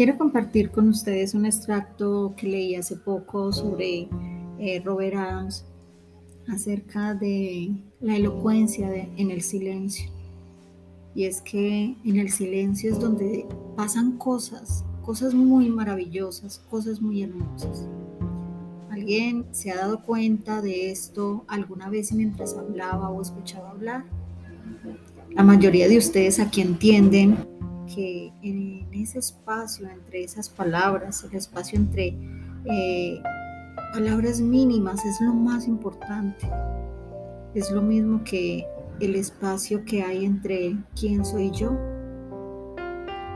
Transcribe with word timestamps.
Quiero 0.00 0.16
compartir 0.16 0.70
con 0.70 0.88
ustedes 0.88 1.34
un 1.34 1.44
extracto 1.44 2.32
que 2.34 2.48
leí 2.48 2.74
hace 2.74 2.96
poco 2.96 3.52
sobre 3.52 4.08
eh, 4.58 4.80
Robert 4.82 5.14
Adams 5.14 5.66
acerca 6.48 7.12
de 7.12 7.70
la 8.00 8.16
elocuencia 8.16 8.90
en 8.94 9.30
el 9.30 9.42
silencio. 9.42 10.10
Y 11.14 11.24
es 11.24 11.42
que 11.42 11.96
en 12.02 12.16
el 12.16 12.30
silencio 12.30 12.90
es 12.90 12.98
donde 12.98 13.44
pasan 13.76 14.16
cosas, 14.16 14.86
cosas 15.04 15.34
muy 15.34 15.68
maravillosas, 15.68 16.60
cosas 16.70 17.02
muy 17.02 17.22
hermosas. 17.22 17.86
¿Alguien 18.90 19.44
se 19.50 19.70
ha 19.70 19.76
dado 19.76 20.02
cuenta 20.02 20.62
de 20.62 20.90
esto 20.90 21.44
alguna 21.46 21.90
vez 21.90 22.10
mientras 22.12 22.56
hablaba 22.56 23.10
o 23.10 23.20
escuchaba 23.20 23.72
hablar? 23.72 24.06
La 25.32 25.42
mayoría 25.42 25.88
de 25.88 25.98
ustedes 25.98 26.40
aquí 26.40 26.62
entienden 26.62 27.36
que 27.94 28.32
en 28.42 28.88
ese 28.92 29.18
espacio 29.18 29.88
entre 29.88 30.22
esas 30.24 30.48
palabras, 30.48 31.24
el 31.24 31.36
espacio 31.36 31.78
entre 31.78 32.16
eh, 32.64 33.22
palabras 33.92 34.40
mínimas 34.40 35.04
es 35.04 35.20
lo 35.20 35.34
más 35.34 35.66
importante. 35.66 36.48
Es 37.54 37.70
lo 37.70 37.82
mismo 37.82 38.22
que 38.24 38.66
el 39.00 39.16
espacio 39.16 39.84
que 39.84 40.02
hay 40.02 40.24
entre 40.24 40.76
quién 40.98 41.24
soy 41.24 41.50
yo. 41.50 41.70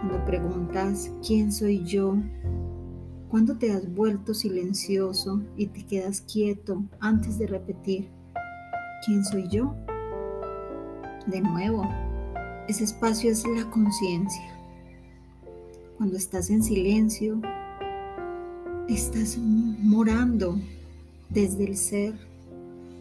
Cuando 0.00 0.24
preguntas 0.24 1.10
quién 1.24 1.52
soy 1.52 1.84
yo, 1.84 2.16
cuando 3.28 3.56
te 3.56 3.70
has 3.70 3.92
vuelto 3.94 4.34
silencioso 4.34 5.40
y 5.56 5.66
te 5.66 5.84
quedas 5.86 6.22
quieto 6.22 6.82
antes 6.98 7.38
de 7.38 7.46
repetir 7.46 8.10
quién 9.04 9.24
soy 9.24 9.46
yo. 9.48 9.76
De 11.26 11.40
nuevo, 11.40 11.88
ese 12.70 12.84
espacio 12.84 13.32
es 13.32 13.44
la 13.48 13.68
conciencia. 13.68 14.56
Cuando 15.98 16.16
estás 16.16 16.50
en 16.50 16.62
silencio, 16.62 17.40
estás 18.88 19.36
morando 19.38 20.56
desde 21.28 21.64
el 21.64 21.76
ser. 21.76 22.14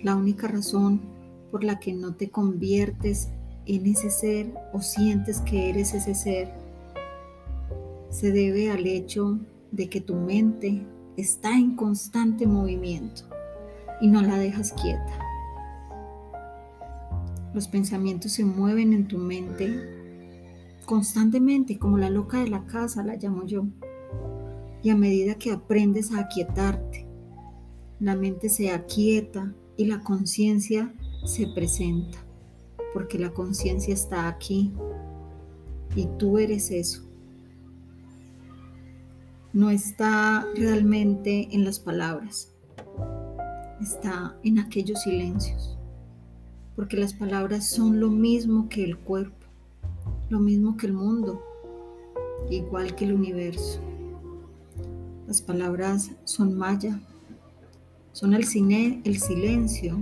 La 0.01 0.15
única 0.15 0.47
razón 0.47 1.01
por 1.51 1.63
la 1.63 1.79
que 1.79 1.93
no 1.93 2.15
te 2.15 2.29
conviertes 2.29 3.29
en 3.67 3.85
ese 3.85 4.09
ser 4.09 4.51
o 4.73 4.81
sientes 4.81 5.39
que 5.41 5.69
eres 5.69 5.93
ese 5.93 6.15
ser 6.15 6.51
se 8.09 8.31
debe 8.31 8.71
al 8.71 8.87
hecho 8.87 9.37
de 9.71 9.87
que 9.87 10.01
tu 10.01 10.15
mente 10.15 10.83
está 11.15 11.51
en 11.51 11.75
constante 11.75 12.47
movimiento 12.47 13.21
y 14.01 14.07
no 14.07 14.23
la 14.23 14.39
dejas 14.39 14.73
quieta. 14.73 15.28
Los 17.53 17.67
pensamientos 17.67 18.33
se 18.33 18.45
mueven 18.45 18.93
en 18.93 19.07
tu 19.07 19.17
mente 19.17 19.97
constantemente, 20.85 21.77
como 21.77 21.97
la 21.97 22.09
loca 22.09 22.39
de 22.39 22.47
la 22.49 22.65
casa, 22.65 23.03
la 23.03 23.15
llamo 23.15 23.45
yo. 23.45 23.65
Y 24.81 24.89
a 24.89 24.95
medida 24.95 25.35
que 25.35 25.51
aprendes 25.51 26.11
a 26.11 26.21
aquietarte, 26.21 27.05
la 27.99 28.15
mente 28.15 28.49
se 28.49 28.71
aquieta 28.71 29.53
y 29.77 29.85
la 29.85 30.01
conciencia 30.01 30.93
se 31.25 31.47
presenta, 31.47 32.17
porque 32.93 33.19
la 33.19 33.31
conciencia 33.31 33.93
está 33.93 34.27
aquí 34.27 34.73
y 35.95 36.07
tú 36.17 36.37
eres 36.37 36.71
eso. 36.71 37.03
No 39.53 39.69
está 39.69 40.45
realmente 40.55 41.49
en 41.51 41.65
las 41.65 41.79
palabras, 41.79 42.53
está 43.81 44.37
en 44.43 44.59
aquellos 44.59 45.01
silencios, 45.01 45.78
porque 46.79 46.95
las 46.95 47.13
palabras 47.13 47.69
son 47.69 47.99
lo 47.99 48.09
mismo 48.09 48.69
que 48.69 48.85
el 48.85 48.97
cuerpo 48.97 49.35
lo 50.29 50.39
mismo 50.39 50.77
que 50.77 50.87
el 50.87 50.93
mundo, 50.93 51.43
igual 52.49 52.95
que 52.95 53.03
el 53.03 53.15
universo. 53.15 53.81
Las 55.27 55.41
palabras 55.41 56.11
son 56.23 56.57
maya, 56.57 56.97
son 58.13 58.33
el, 58.33 58.45
cine, 58.45 59.01
el 59.03 59.19
silencio 59.19 59.97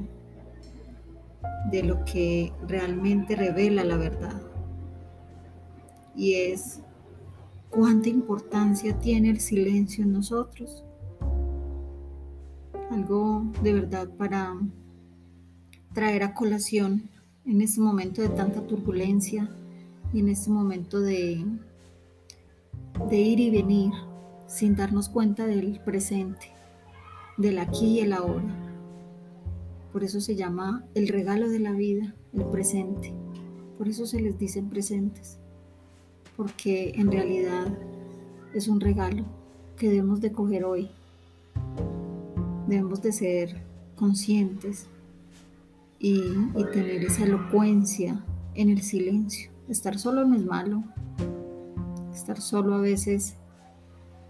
de 1.72 1.82
lo 1.82 2.06
que 2.06 2.54
realmente 2.68 3.36
revela 3.36 3.84
la 3.84 3.98
verdad. 3.98 4.40
Y 6.16 6.36
es 6.36 6.82
cuánta 7.72 8.08
importancia 8.08 9.00
tiene 9.00 9.32
el 9.32 9.40
silencio 9.40 10.04
en 10.04 10.12
nosotros. 10.12 10.84
Algo 12.92 13.48
de 13.64 13.74
verdad 13.74 14.08
para 14.16 14.56
traer 15.98 16.22
a 16.22 16.36
colación 16.36 17.10
en 17.44 17.60
este 17.60 17.82
momento 17.82 18.22
de 18.22 18.30
tanta 18.30 18.62
turbulencia, 18.68 19.50
y 20.14 20.20
en 20.20 20.30
este 20.30 20.52
momento 20.52 21.00
de, 21.00 21.44
de 23.10 23.18
ir 23.18 23.40
y 23.40 23.50
venir 23.50 23.94
sin 24.46 24.76
darnos 24.76 25.10
cuenta 25.10 25.48
del 25.48 25.80
presente, 25.80 26.52
del 27.38 27.58
aquí 27.58 27.96
y 27.96 28.00
el 28.02 28.14
ahora. 28.14 28.46
Por 29.92 30.04
eso 30.04 30.22
se 30.22 30.36
llama 30.36 30.86
el 30.94 31.08
regalo 31.08 31.50
de 31.50 31.62
la 31.62 31.72
vida, 31.72 32.14
el 32.32 32.46
presente. 32.46 33.12
Por 33.80 33.88
eso 33.88 34.06
se 34.06 34.22
les 34.22 34.38
dicen 34.38 34.70
presentes, 34.70 35.40
porque 36.36 36.92
en 36.94 37.12
realidad 37.12 37.76
es 38.54 38.68
un 38.68 38.82
regalo 38.82 39.26
que 39.76 39.90
debemos 39.90 40.22
de 40.22 40.32
coger 40.32 40.64
hoy. 40.64 40.92
Debemos 42.68 43.02
de 43.02 43.12
ser 43.12 43.64
conscientes 43.96 44.88
y, 46.00 46.22
tener 46.74 47.04
esa 47.04 47.24
elocuencia 47.24 48.24
en 48.56 48.70
el 48.70 48.82
silencio. 48.82 49.52
Estar 49.68 49.98
solo 49.98 50.26
no 50.26 50.36
es 50.36 50.46
malo. 50.46 50.84
Estar 52.14 52.42
solo 52.42 52.76
a 52.76 52.80
veces 52.80 53.36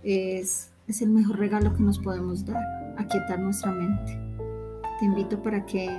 es, 0.03 0.71
es 0.87 1.01
el 1.01 1.09
mejor 1.09 1.37
regalo 1.37 1.73
que 1.75 1.83
nos 1.83 1.99
podemos 1.99 2.45
dar, 2.45 2.61
aquietar 2.97 3.39
nuestra 3.39 3.71
mente. 3.71 4.19
Te 4.99 5.05
invito 5.05 5.41
para 5.41 5.65
que 5.65 5.89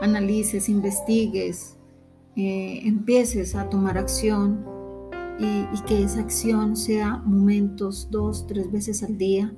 analices, 0.00 0.68
investigues, 0.68 1.76
eh, 2.36 2.80
empieces 2.84 3.54
a 3.54 3.68
tomar 3.68 3.96
acción 3.96 4.64
y, 5.38 5.44
y, 5.44 5.82
que 5.86 6.02
esa 6.02 6.20
acción 6.20 6.76
sea 6.76 7.16
momentos 7.18 8.08
dos, 8.10 8.46
tres 8.46 8.70
veces 8.70 9.02
al 9.02 9.16
día, 9.16 9.54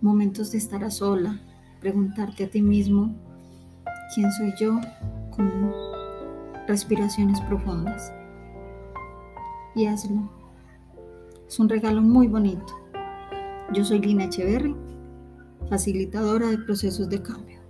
momentos 0.00 0.52
de 0.52 0.58
estar 0.58 0.84
a 0.84 0.90
sola, 0.90 1.40
preguntarte 1.80 2.44
a 2.44 2.50
ti 2.50 2.60
mismo, 2.60 3.14
¿quién 4.14 4.30
soy 4.32 4.52
yo? 4.58 4.80
Con 5.30 5.72
respiraciones 6.66 7.40
profundas. 7.42 8.12
Y 9.74 9.86
hazlo. 9.86 10.30
Es 11.48 11.58
un 11.58 11.68
regalo 11.68 12.02
muy 12.02 12.28
bonito. 12.28 12.78
Yo 13.72 13.84
soy 13.84 14.00
Lina 14.00 14.24
Echeverry, 14.24 14.76
facilitadora 15.68 16.48
de 16.48 16.58
procesos 16.58 17.08
de 17.08 17.22
cambio. 17.22 17.61